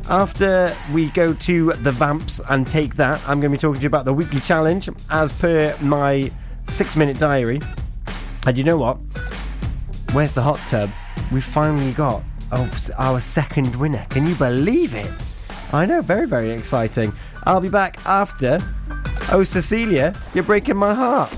After 0.10 0.76
we 0.92 1.10
go 1.12 1.34
to 1.34 1.74
the 1.74 1.92
Vamps 1.92 2.42
and 2.50 2.68
take 2.68 2.96
that, 2.96 3.22
I'm 3.28 3.40
going 3.40 3.52
to 3.52 3.58
be 3.58 3.62
talking 3.62 3.80
to 3.80 3.84
you 3.84 3.88
about 3.88 4.06
the 4.06 4.14
weekly 4.14 4.42
challenge 4.42 4.90
as 5.10 5.32
per 5.32 5.76
my 5.82 6.32
six 6.68 6.96
minute 6.96 7.18
diary. 7.20 7.62
And 8.46 8.58
you 8.58 8.64
know 8.64 8.78
what? 8.78 8.98
Where's 10.12 10.34
the 10.34 10.42
hot 10.42 10.60
tub? 10.68 10.90
We 11.32 11.42
finally 11.42 11.92
got 11.94 12.24
oh, 12.52 12.70
our 12.98 13.20
second 13.20 13.76
winner. 13.76 14.06
Can 14.10 14.26
you 14.26 14.36
believe 14.36 14.96
it? 14.96 15.12
I 15.72 15.86
know, 15.86 16.02
very, 16.02 16.28
very 16.28 16.52
exciting. 16.52 17.14
I'll 17.46 17.62
be 17.62 17.70
back 17.70 18.06
after. 18.06 18.60
Oh, 19.32 19.44
Cecilia, 19.44 20.16
you're 20.34 20.44
breaking 20.44 20.78
my 20.78 20.94
heart. 20.94 21.32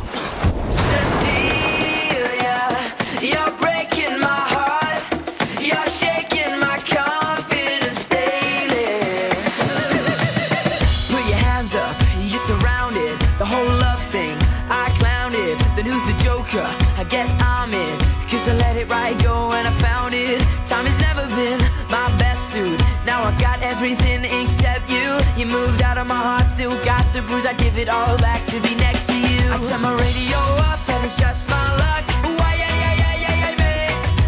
Of 26.01 26.07
my 26.07 26.15
heart, 26.15 26.49
still 26.49 26.75
got 26.83 27.05
the 27.13 27.21
bruise. 27.21 27.45
I 27.45 27.53
give 27.53 27.77
it 27.77 27.87
all 27.87 28.17
back 28.17 28.45
to 28.47 28.59
be 28.61 28.73
next 28.75 29.05
to 29.07 29.15
you. 29.15 29.39
I 29.53 29.57
turn 29.69 29.81
my 29.81 29.93
radio 29.93 30.39
up 30.71 30.81
and 30.89 31.05
it's 31.05 31.19
just 31.19 31.49
my 31.49 31.67
luck. 31.83 32.03
Why, 32.39 32.53
yeah, 32.57 32.73
yeah, 32.81 32.93
yeah, 33.01 33.15
yeah, 33.23 33.35
yeah, 33.41 33.61
me. 33.61 33.75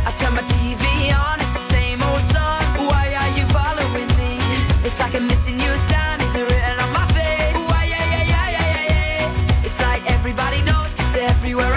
I 0.07 0.11
turn 0.21 0.33
my 0.35 0.43
TV 0.53 0.85
on, 1.17 1.39
it's 1.41 1.53
the 1.59 1.65
same 1.75 1.99
old 2.03 2.23
song. 2.35 2.63
Why 2.89 3.05
are 3.19 3.31
you 3.37 3.45
following 3.57 4.09
me? 4.21 4.37
It's 4.85 4.99
like 4.99 5.15
I'm 5.15 5.25
missing 5.25 5.59
you, 5.59 5.71
sign 5.89 6.21
is 6.21 6.35
written 6.35 6.77
on 6.83 6.91
my 6.93 7.07
face. 7.17 7.63
Why, 7.69 7.83
yeah, 7.93 8.05
yeah, 8.13 8.23
yeah, 8.33 8.47
yeah, 8.55 8.69
yeah, 8.77 9.29
yeah. 9.29 9.65
It's 9.65 9.79
like 9.81 10.03
everybody 10.11 10.61
knows, 10.61 10.93
cause 10.93 11.15
everywhere 11.15 11.72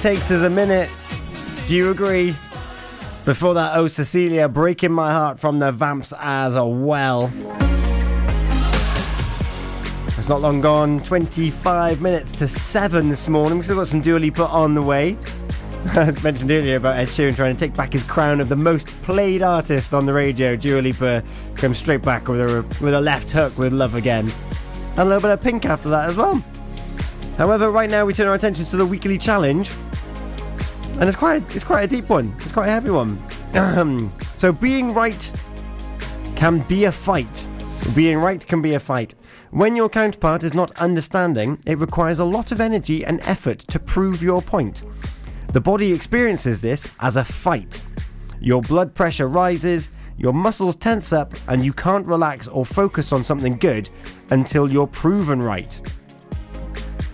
takes 0.00 0.30
is 0.30 0.42
a 0.44 0.50
minute. 0.50 0.88
Do 1.66 1.76
you 1.76 1.90
agree? 1.90 2.34
Before 3.26 3.52
that, 3.52 3.76
Oh 3.76 3.86
Cecilia, 3.86 4.48
breaking 4.48 4.92
my 4.92 5.12
heart 5.12 5.38
from 5.38 5.58
the 5.58 5.72
Vamps 5.72 6.14
as 6.18 6.54
well. 6.54 7.30
It's 10.16 10.28
not 10.28 10.40
long 10.40 10.62
gone, 10.62 11.00
25 11.00 12.00
minutes 12.00 12.32
to 12.32 12.48
7 12.48 13.10
this 13.10 13.28
morning. 13.28 13.58
We've 13.58 13.64
still 13.64 13.76
got 13.76 13.88
some 13.88 14.00
Dua 14.00 14.18
Lipa 14.18 14.46
on 14.46 14.72
the 14.72 14.80
way. 14.80 15.18
I 15.88 16.10
mentioned 16.22 16.50
earlier 16.50 16.76
about 16.76 16.96
Ed 16.96 17.08
Sheeran 17.08 17.36
trying 17.36 17.54
to 17.54 17.60
take 17.60 17.74
back 17.74 17.92
his 17.92 18.02
crown 18.02 18.40
of 18.40 18.48
the 18.48 18.56
most 18.56 18.86
played 19.02 19.42
artist 19.42 19.92
on 19.92 20.06
the 20.06 20.14
radio. 20.14 20.56
Dua 20.56 20.80
Lipa 20.80 21.22
comes 21.56 21.76
straight 21.76 22.00
back 22.00 22.26
with 22.26 22.40
a, 22.40 22.62
with 22.82 22.94
a 22.94 23.00
left 23.02 23.30
hook 23.30 23.58
with 23.58 23.74
Love 23.74 23.94
Again. 23.94 24.32
And 24.92 25.00
a 25.00 25.04
little 25.04 25.20
bit 25.20 25.30
of 25.30 25.42
pink 25.42 25.66
after 25.66 25.90
that 25.90 26.08
as 26.08 26.16
well. 26.16 26.42
However, 27.36 27.70
right 27.70 27.90
now 27.90 28.06
we 28.06 28.14
turn 28.14 28.28
our 28.28 28.34
attention 28.34 28.64
to 28.64 28.76
the 28.78 28.86
weekly 28.86 29.18
challenge. 29.18 29.70
And 31.00 31.08
it's 31.08 31.16
quite 31.16 31.42
it's 31.54 31.64
quite 31.64 31.82
a 31.82 31.86
deep 31.86 32.10
one. 32.10 32.34
It's 32.40 32.52
quite 32.52 32.68
a 32.68 32.72
heavy 32.72 32.90
one. 32.90 33.18
So 34.36 34.52
being 34.52 34.92
right 34.92 35.32
can 36.36 36.58
be 36.60 36.84
a 36.84 36.92
fight. 36.92 37.48
Being 37.94 38.18
right 38.18 38.46
can 38.46 38.60
be 38.60 38.74
a 38.74 38.78
fight. 38.78 39.14
When 39.50 39.74
your 39.74 39.88
counterpart 39.88 40.44
is 40.44 40.52
not 40.52 40.70
understanding, 40.78 41.58
it 41.66 41.78
requires 41.78 42.18
a 42.18 42.24
lot 42.24 42.52
of 42.52 42.60
energy 42.60 43.04
and 43.04 43.20
effort 43.22 43.60
to 43.60 43.78
prove 43.78 44.22
your 44.22 44.42
point. 44.42 44.82
The 45.54 45.60
body 45.60 45.90
experiences 45.90 46.60
this 46.60 46.88
as 47.00 47.16
a 47.16 47.24
fight. 47.24 47.82
Your 48.38 48.60
blood 48.60 48.94
pressure 48.94 49.26
rises, 49.26 49.90
your 50.18 50.34
muscles 50.34 50.76
tense 50.76 51.14
up, 51.14 51.34
and 51.48 51.64
you 51.64 51.72
can't 51.72 52.06
relax 52.06 52.46
or 52.46 52.64
focus 52.66 53.10
on 53.10 53.24
something 53.24 53.56
good 53.56 53.88
until 54.28 54.70
you're 54.70 54.86
proven 54.86 55.40
right. 55.42 55.80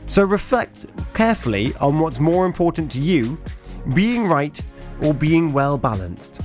So 0.07 0.25
reflect 0.25 0.87
carefully 1.15 1.73
on 1.81 1.99
what's 1.99 2.21
more 2.21 2.47
important 2.47 2.91
to 2.93 3.01
you 3.01 3.39
being 3.95 4.27
right 4.27 4.61
or 5.03 5.15
being 5.15 5.53
well 5.53 5.79
balanced. 5.79 6.41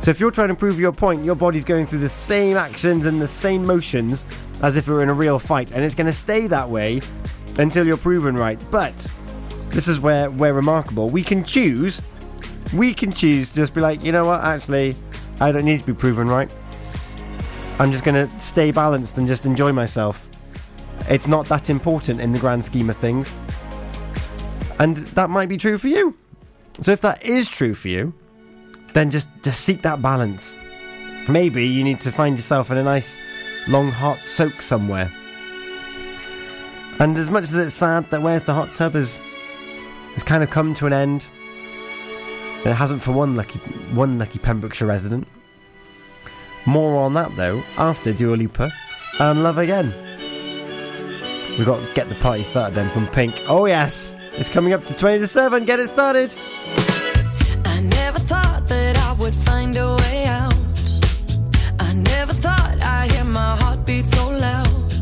So 0.00 0.10
if 0.10 0.18
you're 0.18 0.32
trying 0.32 0.48
to 0.48 0.54
prove 0.54 0.80
your 0.80 0.92
point, 0.92 1.24
your 1.24 1.36
body's 1.36 1.64
going 1.64 1.86
through 1.86 2.00
the 2.00 2.08
same 2.08 2.56
actions 2.56 3.06
and 3.06 3.20
the 3.20 3.28
same 3.28 3.64
motions 3.64 4.26
as 4.62 4.76
if 4.76 4.88
it 4.88 4.92
were 4.92 5.02
in 5.02 5.08
a 5.08 5.14
real 5.14 5.38
fight, 5.38 5.72
and 5.72 5.84
it's 5.84 5.94
going 5.94 6.06
to 6.06 6.12
stay 6.12 6.46
that 6.48 6.68
way 6.68 7.00
until 7.58 7.86
you're 7.86 7.96
proven 7.96 8.36
right. 8.36 8.60
But 8.70 9.06
this 9.68 9.86
is 9.86 10.00
where 10.00 10.30
we're 10.30 10.54
remarkable. 10.54 11.08
We 11.08 11.22
can 11.22 11.44
choose. 11.44 12.00
We 12.74 12.94
can 12.94 13.12
choose 13.12 13.50
to 13.50 13.54
just 13.54 13.74
be 13.74 13.80
like, 13.80 14.02
you 14.02 14.12
know 14.12 14.24
what? 14.24 14.40
Actually, 14.40 14.96
I 15.40 15.52
don't 15.52 15.64
need 15.64 15.80
to 15.80 15.86
be 15.86 15.94
proven 15.94 16.28
right. 16.28 16.52
I'm 17.78 17.92
just 17.92 18.04
going 18.04 18.28
to 18.28 18.40
stay 18.40 18.70
balanced 18.70 19.18
and 19.18 19.26
just 19.26 19.46
enjoy 19.46 19.72
myself. 19.72 20.28
It's 21.08 21.26
not 21.26 21.46
that 21.46 21.70
important 21.70 22.20
in 22.20 22.32
the 22.32 22.38
grand 22.38 22.64
scheme 22.64 22.90
of 22.90 22.96
things. 22.96 23.34
And 24.78 24.96
that 24.96 25.30
might 25.30 25.48
be 25.48 25.58
true 25.58 25.78
for 25.78 25.88
you. 25.88 26.16
So 26.80 26.92
if 26.92 27.00
that 27.02 27.24
is 27.24 27.48
true 27.48 27.74
for 27.74 27.88
you, 27.88 28.14
then 28.94 29.10
just 29.10 29.28
just 29.42 29.60
seek 29.60 29.82
that 29.82 30.02
balance. 30.02 30.56
Maybe 31.28 31.66
you 31.66 31.84
need 31.84 32.00
to 32.00 32.12
find 32.12 32.36
yourself 32.36 32.70
in 32.70 32.78
a 32.78 32.82
nice 32.82 33.18
long 33.68 33.90
hot 33.90 34.24
soak 34.24 34.62
somewhere. 34.62 35.10
And 36.98 37.18
as 37.18 37.30
much 37.30 37.44
as 37.44 37.54
it's 37.54 37.74
sad 37.74 38.08
that 38.10 38.22
Where's 38.22 38.44
the 38.44 38.54
Hot 38.54 38.74
Tub 38.74 38.94
has 38.94 39.20
has 40.14 40.22
kind 40.22 40.42
of 40.42 40.50
come 40.50 40.74
to 40.74 40.86
an 40.86 40.92
end, 40.92 41.26
it 42.64 42.72
hasn't 42.72 43.02
for 43.02 43.12
one 43.12 43.34
lucky 43.34 43.58
one 43.94 44.18
lucky 44.18 44.38
Pembrokeshire 44.38 44.88
resident. 44.88 45.26
More 46.66 46.96
on 46.96 47.14
that 47.14 47.34
though 47.36 47.62
after 47.76 48.12
Dua 48.12 48.36
Lipa 48.36 48.70
and 49.20 49.42
Love 49.42 49.58
Again. 49.58 49.94
We've 51.58 51.66
got 51.66 51.86
to 51.86 51.94
get 51.94 52.08
the 52.08 52.14
party 52.16 52.44
started 52.44 52.74
then 52.74 52.90
from 52.90 53.08
Pink. 53.08 53.42
Oh 53.46 53.66
yes, 53.66 54.14
it's 54.34 54.48
coming 54.48 54.72
up 54.72 54.84
to 54.86 54.94
20 54.94 55.20
to 55.20 55.26
7. 55.26 55.64
Get 55.64 55.80
it 55.80 55.88
started. 55.88 56.34
I 57.64 57.80
never 57.80 58.18
thought 58.18 58.68
that 58.68 58.98
I 58.98 59.12
would 59.14 59.34
find 59.34 59.76
a 59.76 59.96
way 59.96 60.24
out. 60.26 60.54
I 61.78 61.92
never 61.92 62.32
thought 62.32 62.80
I'd 62.80 63.12
hear 63.12 63.24
my 63.24 63.56
heartbeat 63.56 64.08
so 64.08 64.30
loud. 64.30 64.94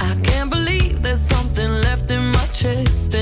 I 0.00 0.14
can't 0.22 0.50
believe 0.50 1.02
there's 1.02 1.20
something 1.20 1.70
left 1.82 2.10
in 2.10 2.32
my 2.32 2.46
chest 2.52 3.14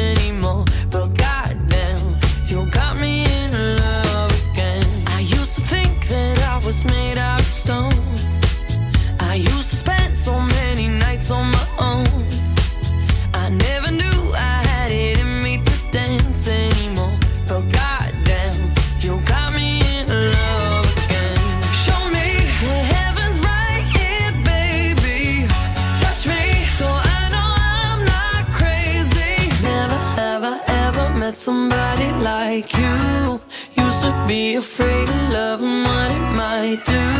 be 34.28 34.56
afraid 34.56 35.08
of 35.08 35.30
love 35.30 35.62
and 35.62 35.86
what 35.86 36.10
it 36.10 36.36
might 36.36 36.84
do. 36.84 37.17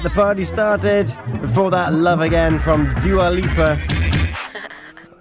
Get 0.00 0.10
the 0.10 0.14
party 0.14 0.44
started. 0.44 1.12
Before 1.42 1.70
that, 1.70 1.92
Love 1.92 2.20
Again 2.20 2.58
from 2.58 2.94
Dua 3.00 3.30
Lipa. 3.30 3.78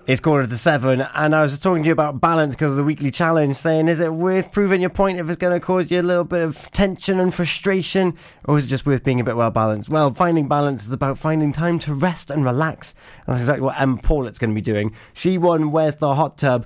It's 0.08 0.22
quarter 0.22 0.48
to 0.48 0.58
seven, 0.58 1.02
and 1.02 1.36
I 1.36 1.42
was 1.42 1.52
just 1.52 1.64
talking 1.64 1.84
to 1.84 1.88
you 1.88 1.94
about 1.94 2.22
balance 2.22 2.56
because 2.56 2.74
of 2.74 2.78
the 2.78 2.84
weekly 2.84 3.12
challenge, 3.12 3.58
saying, 3.58 3.90
is 3.90 4.00
it 4.00 4.14
worth 4.14 4.52
proving 4.52 4.82
your 4.82 4.90
point 4.90 5.20
if 5.20 5.28
it's 5.28 5.38
going 5.38 5.54
to 5.54 5.64
cause 5.64 5.92
you 5.92 6.00
a 6.00 6.02
little 6.02 6.24
bit 6.24 6.42
of 6.42 6.72
tension 6.72 7.20
and 7.20 7.34
frustration, 7.34 8.18
or 8.46 8.58
is 8.58 8.66
it 8.66 8.70
just 8.70 8.86
worth 8.86 9.04
being 9.04 9.20
a 9.20 9.24
bit 9.24 9.36
well 9.36 9.52
balanced? 9.52 9.90
Well, 9.90 10.14
finding 10.14 10.48
balance 10.48 10.88
is 10.88 10.94
about 10.94 11.18
finding 11.18 11.52
time 11.52 11.78
to 11.80 11.94
rest 11.94 12.32
and 12.32 12.46
relax, 12.46 12.96
and 13.28 13.34
that's 13.34 13.44
exactly 13.44 13.66
what 13.66 13.80
Em 13.80 13.98
Paulette's 13.98 14.40
going 14.40 14.52
to 14.52 14.56
be 14.56 14.62
doing. 14.62 14.96
She 15.14 15.38
won 15.38 15.72
Where's 15.72 15.98
the 15.98 16.16
Hot 16.16 16.38
Tub? 16.38 16.66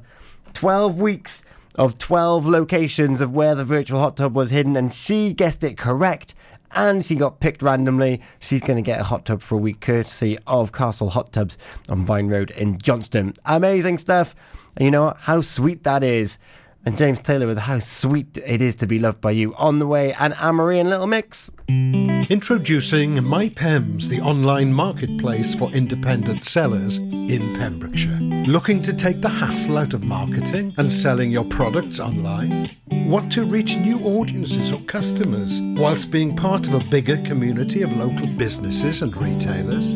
12 0.53 1.01
weeks 1.01 1.43
of 1.75 1.97
12 1.97 2.45
locations 2.45 3.21
of 3.21 3.31
where 3.33 3.55
the 3.55 3.65
virtual 3.65 3.99
hot 3.99 4.15
tub 4.15 4.35
was 4.35 4.51
hidden, 4.51 4.75
and 4.75 4.93
she 4.93 5.33
guessed 5.33 5.63
it 5.63 5.77
correct 5.77 6.35
and 6.75 7.05
she 7.05 7.15
got 7.15 7.39
picked 7.39 7.61
randomly. 7.61 8.21
She's 8.39 8.61
going 8.61 8.77
to 8.77 8.81
get 8.81 8.99
a 8.99 9.03
hot 9.03 9.25
tub 9.25 9.41
for 9.41 9.55
a 9.55 9.59
week, 9.59 9.79
courtesy 9.81 10.37
of 10.47 10.71
Castle 10.71 11.09
Hot 11.09 11.31
Tubs 11.31 11.57
on 11.89 12.05
Vine 12.05 12.27
Road 12.27 12.51
in 12.51 12.77
Johnston. 12.79 13.33
Amazing 13.45 13.97
stuff. 13.97 14.35
And 14.75 14.85
you 14.85 14.91
know 14.91 15.03
what? 15.03 15.17
How 15.17 15.41
sweet 15.41 15.83
that 15.83 16.03
is. 16.03 16.37
And 16.85 16.97
James 16.97 17.21
Taylor 17.21 17.47
with 17.47 17.59
How 17.59 17.79
Sweet 17.79 18.37
It 18.45 18.61
Is 18.61 18.75
to 18.77 18.87
Be 18.87 18.99
Loved 18.99 19.21
by 19.21 19.31
You 19.31 19.55
on 19.55 19.79
the 19.79 19.87
way, 19.87 20.13
and 20.15 20.33
Anne 20.41 20.55
Marie 20.55 20.79
and 20.79 20.89
Little 20.89 21.07
Mix. 21.07 21.49
Introducing 21.69 23.15
MyPems, 23.15 24.09
the 24.09 24.19
online 24.19 24.73
marketplace 24.73 25.55
for 25.55 25.71
independent 25.71 26.43
sellers 26.43 26.97
in 26.97 27.55
Pembrokeshire. 27.55 28.19
Looking 28.47 28.81
to 28.83 28.93
take 28.93 29.21
the 29.21 29.29
hassle 29.29 29.77
out 29.77 29.93
of 29.93 30.03
marketing 30.03 30.73
and 30.77 30.91
selling 30.91 31.31
your 31.31 31.45
products 31.45 32.01
online? 32.01 32.75
Want 32.91 33.31
to 33.31 33.45
reach 33.45 33.77
new 33.77 33.99
audiences 33.99 34.73
or 34.73 34.81
customers 34.81 35.61
whilst 35.79 36.11
being 36.11 36.35
part 36.35 36.67
of 36.67 36.73
a 36.73 36.83
bigger 36.89 37.15
community 37.21 37.81
of 37.81 37.95
local 37.95 38.27
businesses 38.27 39.01
and 39.01 39.15
retailers? 39.15 39.95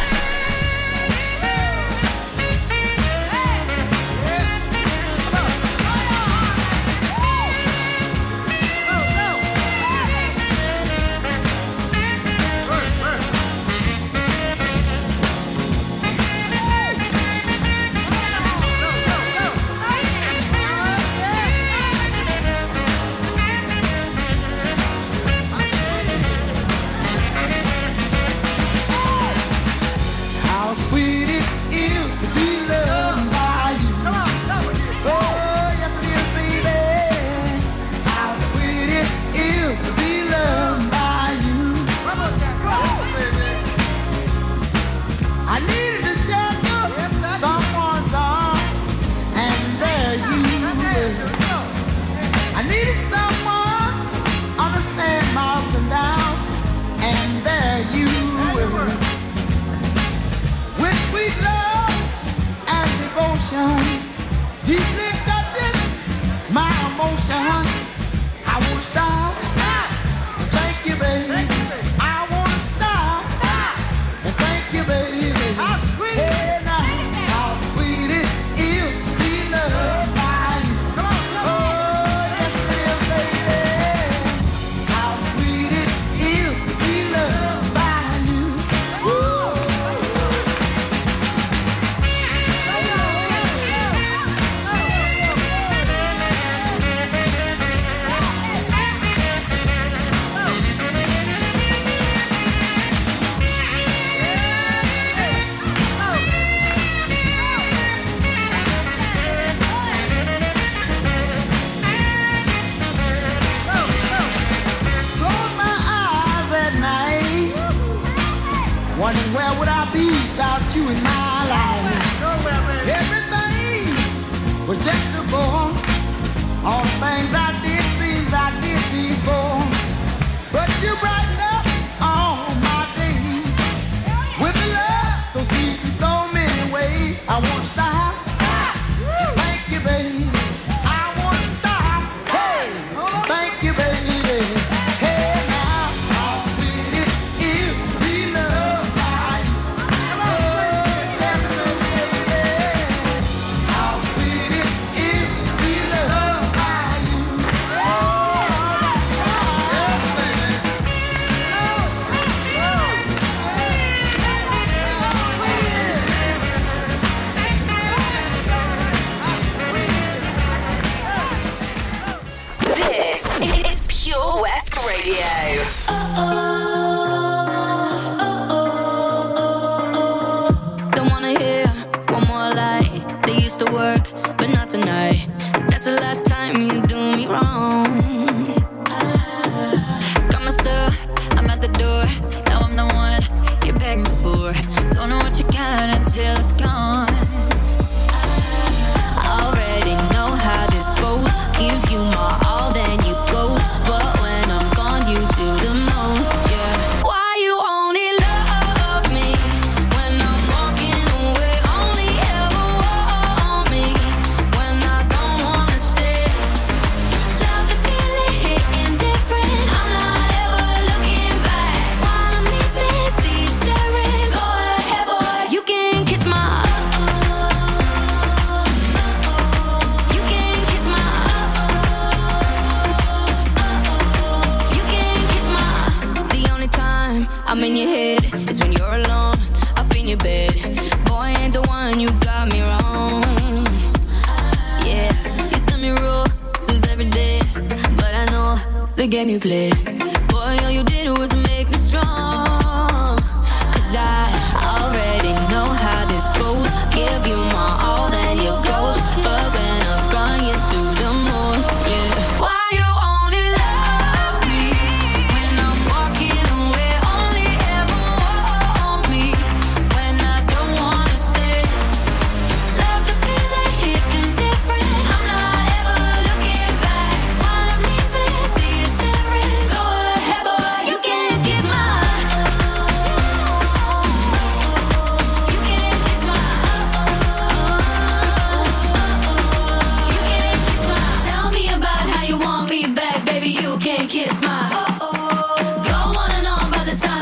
the 185.91 185.99
last 185.99 186.30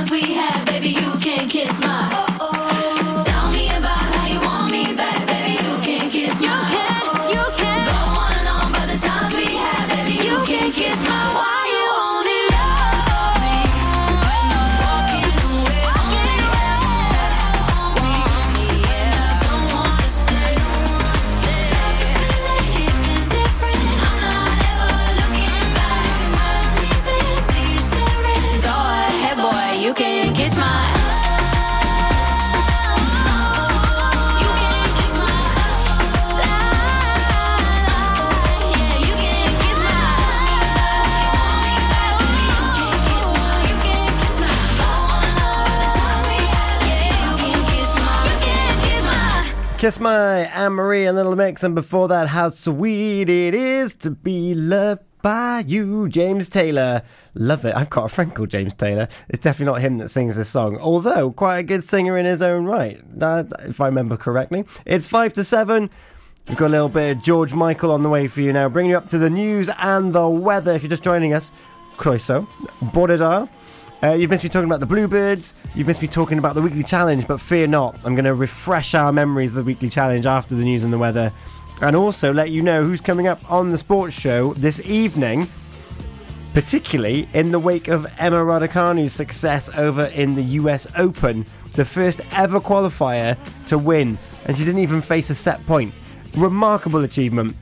we 0.08 0.22
had, 0.22 0.66
baby. 0.66 0.90
You 0.90 1.18
can 1.20 1.50
kiss 1.50 1.78
my. 1.82 2.29
Kiss 49.80 49.98
My 49.98 50.40
Anne 50.40 50.74
Marie 50.74 51.06
and 51.06 51.16
Little 51.16 51.38
Mix, 51.38 51.64
and 51.64 51.74
before 51.74 52.10
that, 52.10 52.28
how 52.28 52.50
sweet 52.50 53.30
it 53.30 53.56
is 53.56 53.96
to 53.96 54.12
be 54.12 54.54
loved 54.54 55.04
by 55.22 55.64
you, 55.66 56.10
James 56.10 56.50
Taylor. 56.50 57.02
Love 57.34 57.64
it. 57.64 57.74
I've 57.74 57.90
got 57.90 58.04
a 58.04 58.10
friend 58.10 58.36
called 58.36 58.50
James 58.50 58.74
Taylor. 58.74 59.08
It's 59.30 59.40
definitely 59.40 59.72
not 59.72 59.82
him 59.82 59.98
that 60.00 60.10
sings 60.10 60.36
this 60.36 60.50
song, 60.50 60.78
although 60.80 61.32
quite 61.32 61.60
a 61.60 61.64
good 61.64 61.86
singer 61.86 62.18
in 62.18 62.26
his 62.26 62.42
own 62.42 62.66
right, 62.66 63.00
if 63.62 63.80
I 63.80 63.86
remember 63.86 64.18
correctly. 64.18 64.66
It's 64.86 65.08
five 65.08 65.34
to 65.36 65.46
seven. 65.46 65.90
We've 66.50 66.58
got 66.58 66.68
a 66.68 66.72
little 66.72 66.90
bit 66.90 67.16
of 67.16 67.24
George 67.24 67.54
Michael 67.54 67.92
on 67.92 68.04
the 68.04 68.10
way 68.10 68.28
for 68.28 68.42
you 68.42 68.52
now, 68.52 68.68
bringing 68.68 68.92
you 68.92 68.98
up 68.98 69.08
to 69.12 69.18
the 69.18 69.30
news 69.30 69.70
and 69.80 70.12
the 70.12 70.28
weather. 70.28 70.74
If 70.74 70.84
you're 70.84 70.90
just 70.90 71.04
joining 71.04 71.34
us, 71.34 71.54
Croeso, 71.96 72.46
Bodadar. 72.92 73.48
Uh, 74.02 74.14
you've 74.14 74.30
missed 74.30 74.44
me 74.44 74.50
talking 74.50 74.70
about 74.70 74.80
the 74.80 74.86
Bluebirds. 74.86 75.54
You've 75.76 75.88
missed 75.88 76.02
me 76.02 76.08
talking 76.08 76.40
about 76.40 76.56
the 76.56 76.62
weekly 76.62 76.84
challenge, 76.84 77.28
but 77.28 77.42
fear 77.42 77.68
not. 77.68 77.98
I'm 78.06 78.16
going 78.16 78.26
to 78.26 78.34
refresh 78.34 78.96
our 78.96 79.12
memories 79.12 79.52
of 79.52 79.58
the 79.58 79.64
weekly 79.64 79.90
challenge 79.90 80.26
after 80.26 80.56
the 80.56 80.64
news 80.64 80.84
and 80.86 80.94
the 80.94 80.98
weather, 80.98 81.34
and 81.82 81.96
also 81.96 82.34
let 82.34 82.50
you 82.50 82.62
know 82.62 82.84
who's 82.84 83.02
coming 83.02 83.28
up 83.28 83.52
on 83.52 83.70
the 83.70 83.78
sports 83.78 84.18
show 84.18 84.54
this 84.54 84.80
evening, 84.90 85.48
particularly 86.54 87.28
in 87.34 87.52
the 87.52 87.60
wake 87.60 87.90
of 87.90 88.08
Emma 88.20 88.38
Raducanu's 88.38 89.12
success 89.12 89.70
over 89.78 90.06
in 90.06 90.34
the 90.34 90.44
US 90.44 90.88
Open, 90.98 91.46
the 91.74 91.84
first 91.84 92.22
ever 92.34 92.62
qualifier 92.62 93.38
to 93.68 93.78
win, 93.78 94.18
and 94.46 94.58
she 94.58 94.64
didn't 94.64 94.82
even 94.82 95.02
face 95.02 95.30
a 95.30 95.36
set 95.36 95.66
point. 95.66 95.94
Remarkable 96.38 97.04
achievement. 97.04 97.54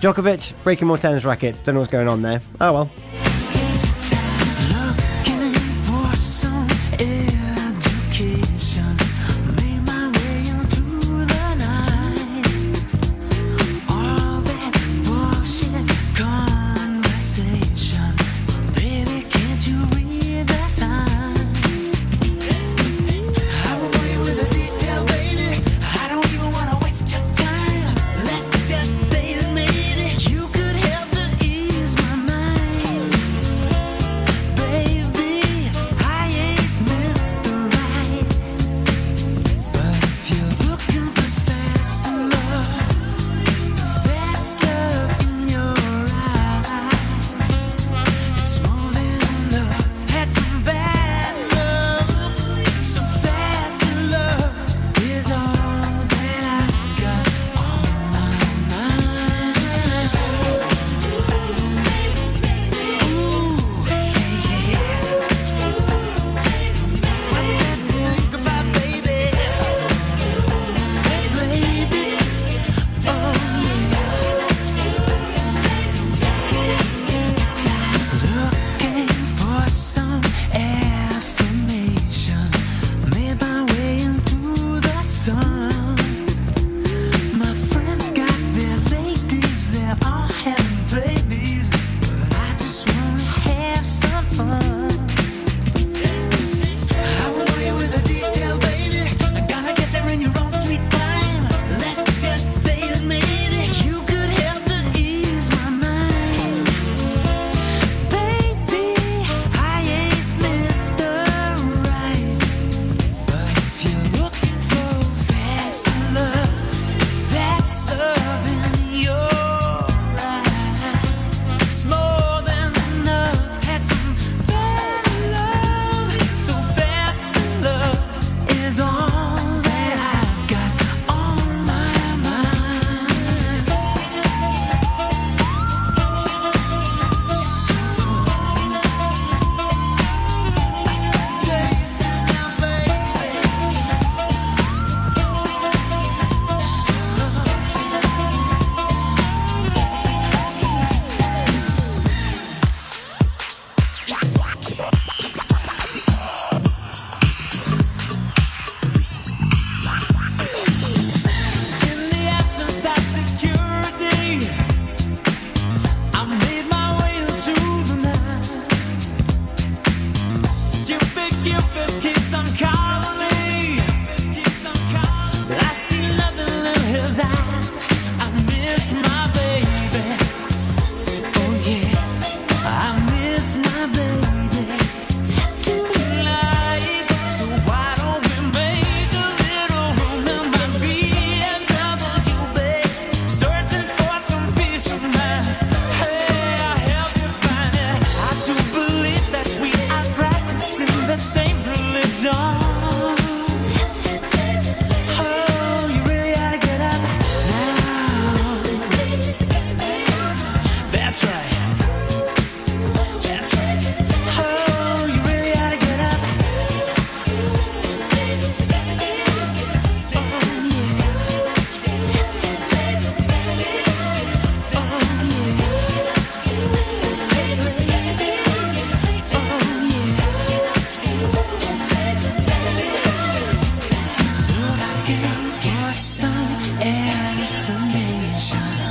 Djokovic 0.00 0.52
breaking 0.62 0.86
more 0.86 0.98
tennis 0.98 1.24
rackets. 1.24 1.60
Don't 1.60 1.74
know 1.74 1.80
what's 1.80 1.90
going 1.90 2.06
on 2.08 2.22
there. 2.22 2.40
Oh 2.60 2.72
well. 2.72 3.23